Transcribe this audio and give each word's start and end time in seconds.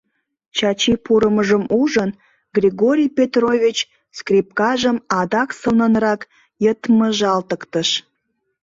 Чачи 0.55 0.93
пурымым 1.05 1.63
ужын, 1.81 2.11
Григорий 2.57 3.11
Петрович 3.17 3.77
скрипкажым 4.17 4.97
адак 5.19 5.49
сылнынрак 5.59 6.21
йытмыжалтыктыш: 6.63 7.89